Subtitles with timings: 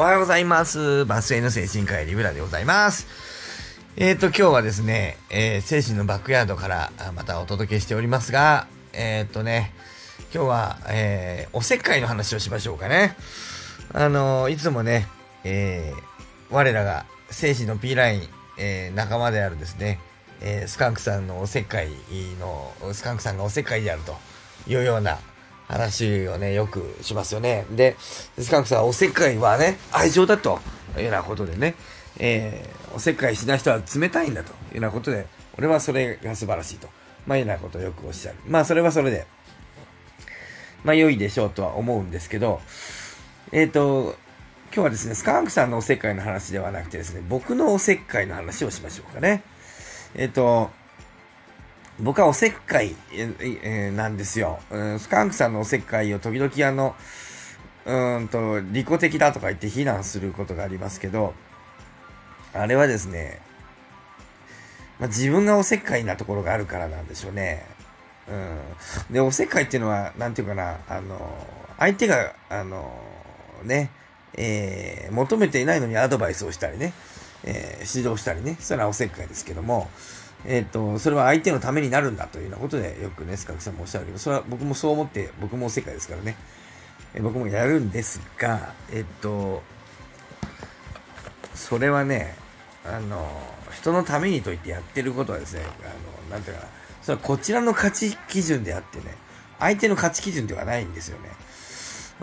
[0.00, 1.04] おはようございます。
[1.04, 3.06] バスへの精神科医リブラでございます。
[3.98, 9.74] えっ、ー、と、今日はですね、えー、精神のバックヤードからまたお届けしておりますが、えっ、ー、とね、
[10.34, 13.14] 今日は、えー、おせっかいの話をしましょうかね。
[13.92, 15.06] あのいつもね、
[15.44, 18.22] えー、我らが精神の P ライン、
[18.56, 20.00] えー、仲間であるですね、
[20.40, 21.90] えー、スカンクさんのおせっかい
[22.40, 24.16] の、スカンクさんがおせっかいであると
[24.66, 25.18] いうような
[25.70, 27.64] 話をね、よくしますよね。
[27.70, 30.58] で、スカンクさん、おせっかいはね、愛情だと
[30.96, 31.76] いうようなことでね、
[32.18, 35.26] えー、おせっかいしない人は冷たいんだというようなことで、
[35.56, 36.88] 俺はそれが素晴らしいと。
[37.26, 38.38] まあ、いうようなことをよくおっしゃる。
[38.46, 39.26] まあ、それはそれで、
[40.82, 42.60] まあ、良いでしょうとは思うんですけど、
[43.52, 44.16] えっ、ー、と、
[44.72, 49.42] 今日はですね、スカンクさんのおせっかいの話ではなくてですね、僕のおせっかいの話をしましょうかね。
[50.14, 50.70] えっ、ー、と、
[52.02, 54.98] 僕はおせっかい、えー、なんですよ、うん。
[54.98, 56.94] スカンクさんのおせっかいを時々あの、
[57.86, 61.34] うんと、利己的だとか言って非難することがありますけど、
[62.52, 63.40] あれはですね、
[64.98, 67.64] まあ、自分がおせっかいなところがあるからなんでしょうね。
[68.28, 69.14] うん。
[69.14, 71.18] で、おせっかいっていうのは、なんていうかな、あの、
[71.78, 72.92] 相手が、あの、
[73.64, 73.90] ね、
[74.34, 76.92] えー、求めていないのにアドバイスをしたりね、
[77.44, 79.90] えー、指導したりね、それはおせっかいですけども、
[80.46, 86.36] えっ、ー、と、それは相手のためになるんだというようなことで、よくね、スカキさんもおっしゃるけど、それは僕もそう思って、僕も世界ですからね、
[87.14, 89.62] え、僕もやるんですが、えっ、ー、と、
[91.54, 92.34] それはね、
[92.84, 93.28] あの、
[93.72, 96.68] 人のためにと言ってやってることはですね、あの、なんていうかな、
[97.02, 99.16] それはこちらの価値基準であってね、
[99.58, 101.28] 相手の価値基準ではないんですよね。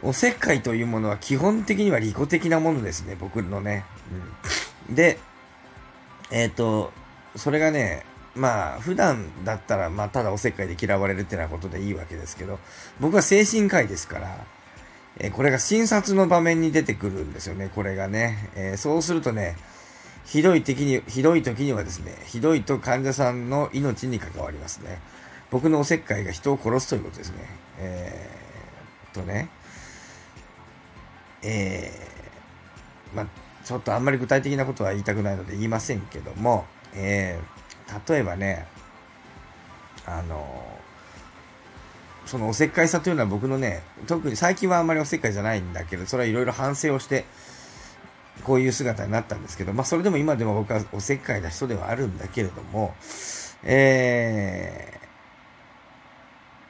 [0.01, 3.85] おせっかいというものは基本的には利己的なものですね、僕のね。
[4.89, 5.19] うん、で、
[6.31, 6.91] えっ、ー、と、
[7.35, 8.05] それがね、
[8.37, 12.59] まあ、普段だったら、まあ、ただおせっかいで嫌われるってなことでいいわけですけど、
[12.99, 14.45] 僕は精神科医ですから、
[15.17, 18.49] えー、これが診察の場面に出てくるんですよね、これがね。
[18.55, 19.57] えー、そうするとね、
[20.25, 25.01] ひどい時に、ひどい時にはですね、ひどいと患者さんの命に関わりますね。
[25.49, 27.37] 僕のおせっかいが人を殺すということですね。
[27.79, 29.49] えー、とね、
[31.41, 33.27] えー、まあ、
[33.63, 37.66] ちょっとあんまり具体的なことは言いたくないので言いませんけども、えー、
[38.07, 38.67] 例えばね、
[40.05, 40.79] あの
[42.25, 47.25] そのおせっかいさというのは僕のね、特に最近はあんまりおせっかいじゃないんだけど、それはいろいろ反省をして、
[48.43, 52.95] こういう姿になったんですけど、まあそれでも今でも僕はおせっかいな人ではあるんだけれども、
[53.63, 54.99] え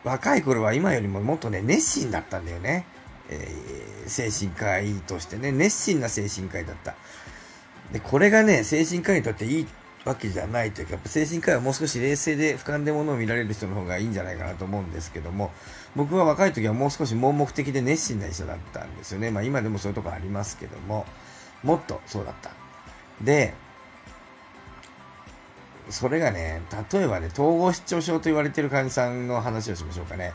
[0.06, 2.86] ー、若い頃は今よりももっとね、熱心だったんだよね。
[3.30, 6.96] えー、精神科医としてね、熱心な精神科医だった。
[7.92, 9.68] で、これがね、精神科医にとっていい
[10.08, 15.52] わけじゃないというか、やっぱ精神科医はもう少し冷静で俯瞰でものを見られる人の方がいいんじゃないかなと思うんですけども、
[15.96, 19.32] 僕は若い時はもう少し盲目的で熱心な人だったんですよね。
[19.32, 21.06] まあ今でもそういうとこありますけども、
[21.64, 22.52] もっとそうだった。
[23.22, 23.54] で、
[25.90, 30.34] それがね、例えばね、統合失調症と言われてる患者さんの話をしましょうかね。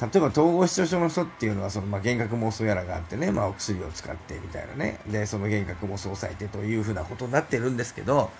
[0.00, 4.98] 例えば統合失調症の人っていうのは、その、まあ、幻覚妄想やらがあってね、まあ、お薬を使ってみたいなね。
[5.06, 8.30] で、その幻覚妄想を抑えてというふうなことになってるんですけど、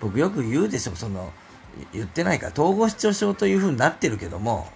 [0.00, 1.32] 僕よく言うでしょ、その、
[1.92, 4.68] 言ってないから、統合失調症というふうになってるけども、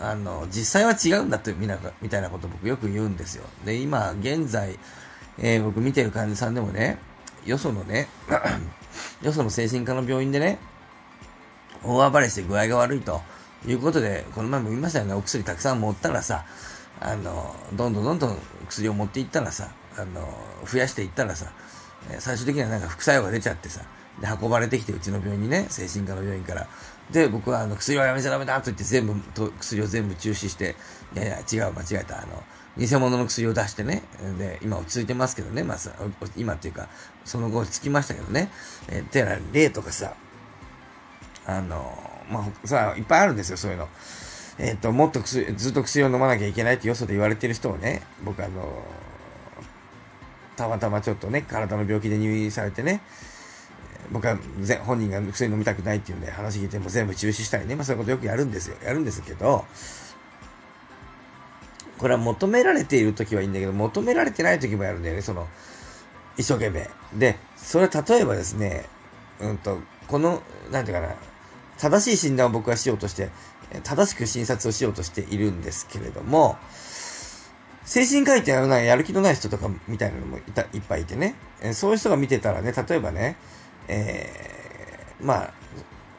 [0.00, 3.44] あの、実際は違うんだとみなみたいなこと僕よく言うんですよ。
[3.64, 4.78] で、今、現在、
[5.38, 6.98] えー、僕見てる患者さんでもね、
[7.44, 8.08] よそのね、
[9.22, 10.58] よその精神科の病院でね、
[11.84, 13.22] 大暴れして具合が悪いと
[13.66, 16.44] いうことで、この前も言いましたよね、お薬たくさん持ったらさ、
[17.00, 18.38] あの、どんどんどんどん
[18.68, 20.32] 薬を持っていったらさ、あの、
[20.66, 21.52] 増やしていったらさ、
[22.18, 23.82] 最終的にはなんか副作用が出ちゃってさ、
[24.20, 26.66] で、運ばれてきて、うちの病院にね、精神科の病院から。
[27.10, 30.76] で、僕はあの薬はやめちゃダメだと言って全部、と薬を全部中止して、
[31.14, 32.18] いやいや、違う、間違えた。
[32.18, 32.42] あの、
[32.78, 34.02] 偽物の薬を出してね、
[34.38, 35.92] で、今落ち着いてますけどね、まあさ、
[36.36, 36.88] 今っていうか、
[37.24, 38.50] その後落ち着きましたけどね、
[38.88, 40.14] えー、てな、例とかさ、
[41.46, 41.98] あの、
[42.30, 43.88] まあ、さ、いっぱいあるんですよ、そういうの。
[44.58, 48.84] えっ、ー、と、もっと薬、ずっと薬を飲まなきゃいけないってよそで言われてる人をね、僕あの、
[50.62, 53.02] たまたまちょっとね、体の病気で入院されてね、
[54.12, 54.38] 僕は
[54.84, 58.76] 本人が薬飲みたくないっていうんで話聞いても全部中止したりね、まあそういうことよくやるんですよ。
[58.84, 59.64] やるんですけど、
[61.98, 65.48] これは求められている時はいいんだけど、求められてない時もやるんだよね、その、
[66.36, 66.88] 一生懸命。
[67.14, 68.84] で、それは例えばですね、
[69.40, 71.14] うんと、この、なんていうかな、
[71.78, 73.30] 正しい診断を僕はしようとして、
[73.82, 76.56] 正しく診察をしようとしているんですけれども、
[77.84, 83.36] 精神科医ってやるなやる気のない人とかみたいなのもいたいっぱいいてね、えそういう人が見てたらね、例えばね、
[83.88, 85.54] えー、まあ、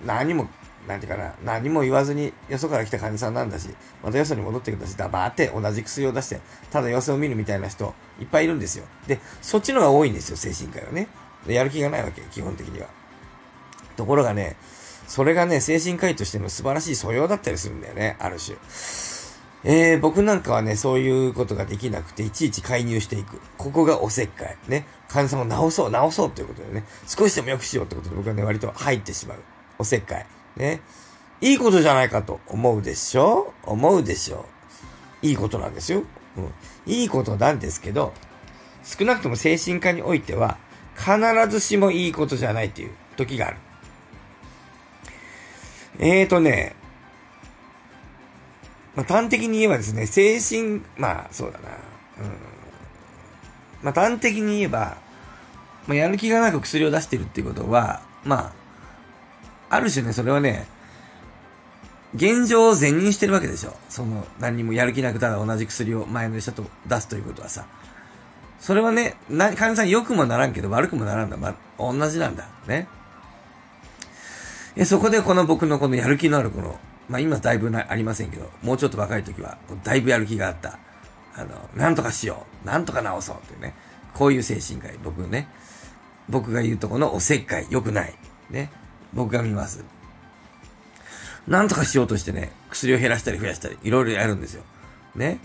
[0.05, 0.49] 何も
[0.87, 3.69] なんていうかな、何も言わずに、よそから来た患者さんなんだし、
[4.03, 8.85] またよそに戻ってくるんだし、黙って同じ薬を出して、ただ様子を見るみたいな人、いっぱいいるんですよ。
[9.07, 11.07] で、そっちのが多いんですよ、精神科医はね。
[11.47, 12.87] やる気がないわけ、基本的には。
[13.95, 14.57] ところがね、
[15.07, 18.57] それがね、精神科医としての素晴らしい素養だったりするんだよね、ある種。
[19.65, 23.39] えー、僕なんかはね、そういうことができなくて、いちいち介入していく。
[23.57, 24.57] ここがおせっかい。
[24.67, 24.85] ね。
[25.07, 29.39] 患者さんを治そう、治そうということでね、少しでも良くしようってことで僕はね、割と入ってしまう。
[29.79, 30.25] おせっかい。
[30.57, 30.81] ね。
[31.39, 33.53] いいことじゃないかと思うでしょ？
[33.63, 34.45] 思うでしょ？
[35.21, 36.03] いいことなんですよ。
[36.37, 36.51] うん。
[36.85, 38.13] いいことなんですけど、
[38.83, 40.57] 少なくとも精神科においては、
[40.97, 41.15] 必
[41.49, 43.57] ずしもいいことじゃないっていう時がある。
[45.99, 46.75] えーとね、
[48.95, 51.69] まあ、端的に言えばですね、精神、まあ、そうだな。
[51.69, 51.75] うん。
[53.83, 54.97] まあ、端的に言えば、
[55.87, 58.53] まあ、やる気がなく薬を出してるっていうことは、ま
[59.69, 60.67] あ、ある種ね、それはね、
[62.15, 63.73] 現状を善人してるわけでしょ。
[63.89, 67.65] その、何にもやる気なくただ同じ薬を前の医者と出すということはさ。
[68.59, 71.37] それはね、な、患者さん良くもならんけど悪くもならんだ。
[71.37, 72.47] ま、同じなんだ。
[72.67, 72.87] ね。
[74.75, 76.79] え、そこでこの僕のこのやる気のあるこの、
[77.13, 80.79] まあ今だいぶなありませんけど、もうちょっと若い時は、だいぶやる気があった。
[81.35, 82.65] あの、なんとかしよう。
[82.65, 83.75] なんとか直そうっていうね。
[84.15, 84.97] こういう精神科医。
[85.03, 85.47] 僕ね。
[86.27, 87.67] 僕が言うとこのおせっかい。
[87.69, 88.15] 良くない。
[88.49, 88.71] ね。
[89.13, 89.85] 僕が見ます。
[91.47, 94.63] なんとかしようとしてね、薬を減らしたり増やしたり、いろいろやるんですよ。
[95.13, 95.37] ね。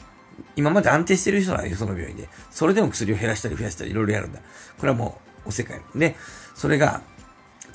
[0.57, 2.31] 今まで安定してる人なんよ、その病院で。
[2.51, 4.41] それでも薬を減らしたり増やしたり、いろいろやるんだ。
[4.79, 5.83] これはもう、おせっかい。
[5.95, 6.17] ね。
[6.55, 7.03] それが、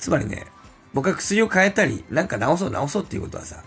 [0.00, 0.46] つまりね、
[0.94, 3.62] 僕は薬を変えたり、なんか治そう治そうっていうことはさ、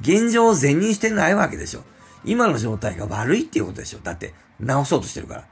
[0.00, 1.82] 現状を善人してないわけでしょ。
[2.24, 3.98] 今の状態が悪いっていうことでしょ。
[3.98, 5.44] だって、治そうとしてるから。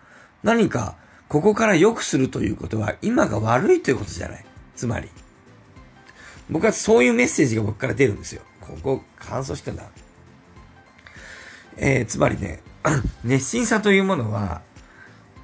[0.43, 0.97] 何か、
[1.29, 4.45] ここから良くするということは、今が悪いということじゃない。
[4.75, 5.09] つまり。
[6.49, 8.43] 僕はそういうメッセージが僕から出るんですよ。
[8.61, 9.85] ここ、乾燥してんだ。
[11.77, 12.61] えー、つまりね、
[13.25, 14.63] 熱心さというものは、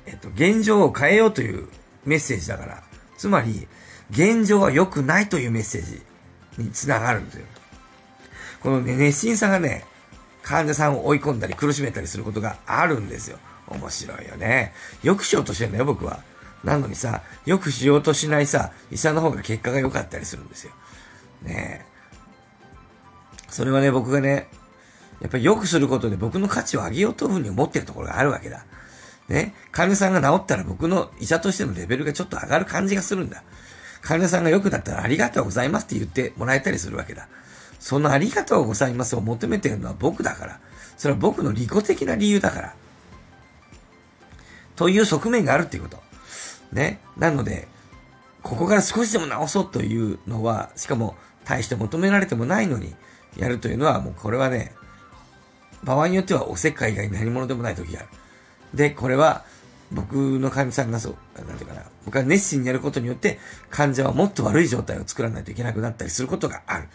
[0.06, 1.69] えっと、現状を変えようという
[2.05, 2.82] メッセージだから、
[3.16, 3.66] つまり、
[4.10, 6.02] 現状は良くないというメッセージ
[6.58, 7.46] につながるんですよ。
[8.62, 9.84] このね、熱心さがね、
[10.42, 13.38] 患者さんを追い込んだり苦しめたりすることがあるんですよ。
[13.68, 14.72] 面白いよね。
[15.02, 16.20] よくしようとしてんだよ、僕は。
[16.64, 20.72] なのにさ、よくしようとしないさ、医者の方が結果が良かったりするんですよ。
[21.42, 21.92] ねえ。
[23.48, 24.48] それはね、僕がね、
[25.20, 28.64] やっぱり良くすることで僕の価値を上げようというふうに思ってるところがあるわけだ。
[29.28, 29.54] ね。
[29.70, 33.42] 患者さんが治ったら僕の医者としてのレベルがちょっと上がる感じがするんだ。
[34.00, 37.28] 患者さんが良くなったらありがとうございますって言ってもらえたりするわけだ。
[37.82, 40.61] そのありがとうございますを求めてるのは僕だから。
[40.96, 42.75] それは僕の利己的な理由だから。
[44.76, 45.99] という側面があるっていうこと。
[46.73, 47.00] ね。
[47.17, 47.67] なので、
[48.40, 52.94] ここから少しでも直そうというのは、しかも大して求められてもないのに
[53.37, 54.73] やるというのはもうこれはね、
[55.82, 58.08] 場合によってはおせっかい以外に何者でもない時がある。
[58.75, 59.44] で、これは
[59.90, 63.40] 僕の患者さんがそう、なんていうかな、僕が熱心にやることによって、
[63.70, 66.88] 患者はもっと悪い状態を作らないといけなくなったりすることがある。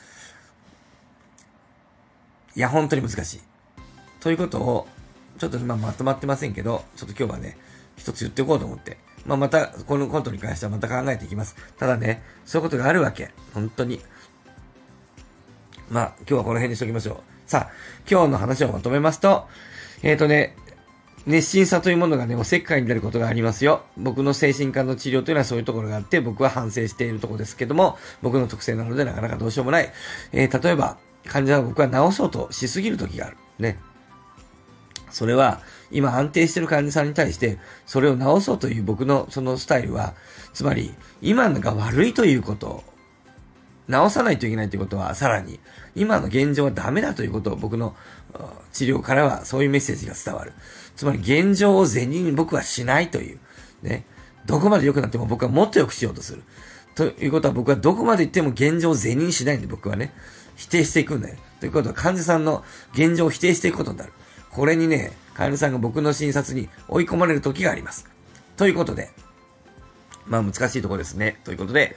[2.57, 3.39] いや、本当に難しい。
[4.19, 4.87] ということを、
[5.37, 7.55] ちょっと今まとまってませんけど、ちょっと今日はね、
[7.97, 8.97] 一つ言っておこうと思って。
[9.27, 11.55] まあ、また、このことに関してはまた考えていきます。
[11.77, 13.29] ただね、そういうことがあるわけ。
[13.53, 14.01] 本当に。
[15.91, 17.17] まあ、今日はこの辺にしときましょう。
[17.45, 17.71] さあ、
[18.09, 19.47] 今日の話をまとめますと、
[20.01, 20.55] えっ、ー、とね、
[21.27, 23.83] 熱心さというものがね、おせっかいになることがありますよ。
[23.97, 29.91] 僕の精神科の治療というのはそういうところがあって、僕は反省しているところですけども、僕の特性なのでなかなかどうしようもない。
[30.31, 33.37] えー、例えば、患者は僕は治そうとしすぎる時がある。
[33.59, 33.79] ね。
[35.09, 40.13] それは、今安定してる患者さんに対して、それを治そうという僕のそのスタイルは、
[40.53, 42.83] つまり、今のが悪いということ
[43.89, 45.59] 治さないといけないということは、さらに、
[45.95, 47.95] 今の現状はダメだということを僕の
[48.73, 50.53] 治療からはそういうメッセージが伝わる。
[50.95, 53.39] つまり現状を善人に僕はしないという。
[53.81, 54.05] ね。
[54.45, 56.43] どこまで良くなっても僕はもっと良くしようとする。
[56.97, 60.11] ということは僕はどこまで行っても現状を善人にしないんで僕はね、
[60.55, 61.35] 否定していくんだよ。
[61.59, 62.63] ということは患者さんの
[62.93, 64.13] 現状を否定していくことになる。
[64.49, 68.07] これにね、患者さんが僕の診察に追い込まれる時があります。
[68.55, 69.11] ということで、
[70.25, 71.39] まあ難しいところですね。
[71.43, 71.95] ということで、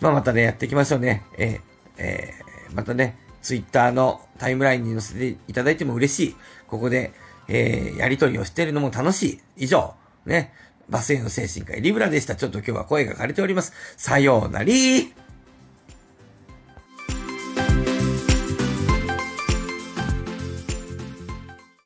[0.00, 1.24] まあまたね、やっていきましょうね。
[1.36, 1.60] え、
[1.98, 6.36] えー、またね、ツイッターのタイムラインに載せていただいても嬉しい。
[6.68, 7.12] ここで、
[7.48, 9.40] えー、やりとりをしているのも楽しい。
[9.58, 10.54] 以上、ね、
[10.88, 12.36] バスへの精神科医リブラでした。
[12.36, 13.72] ちょっと今日は声が枯れております。
[13.96, 15.12] さようなり